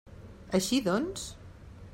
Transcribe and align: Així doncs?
Així 0.59 0.81
doncs? 0.89 1.29